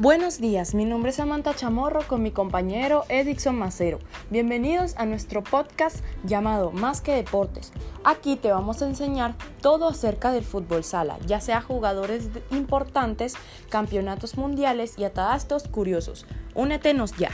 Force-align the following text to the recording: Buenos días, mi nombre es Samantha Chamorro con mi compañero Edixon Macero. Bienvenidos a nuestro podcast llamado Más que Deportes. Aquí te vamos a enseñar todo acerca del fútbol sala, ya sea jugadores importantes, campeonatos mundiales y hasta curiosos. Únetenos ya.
Buenos 0.00 0.40
días, 0.40 0.74
mi 0.74 0.86
nombre 0.86 1.10
es 1.10 1.16
Samantha 1.16 1.54
Chamorro 1.54 2.00
con 2.08 2.22
mi 2.22 2.30
compañero 2.30 3.04
Edixon 3.10 3.58
Macero. 3.58 3.98
Bienvenidos 4.30 4.94
a 4.96 5.04
nuestro 5.04 5.44
podcast 5.44 6.02
llamado 6.24 6.70
Más 6.70 7.02
que 7.02 7.14
Deportes. 7.14 7.70
Aquí 8.02 8.36
te 8.36 8.50
vamos 8.50 8.80
a 8.80 8.86
enseñar 8.86 9.34
todo 9.60 9.86
acerca 9.86 10.32
del 10.32 10.42
fútbol 10.42 10.84
sala, 10.84 11.18
ya 11.26 11.42
sea 11.42 11.60
jugadores 11.60 12.30
importantes, 12.50 13.34
campeonatos 13.68 14.38
mundiales 14.38 14.94
y 14.96 15.04
hasta 15.04 15.34
curiosos. 15.70 16.24
Únetenos 16.54 17.14
ya. 17.18 17.32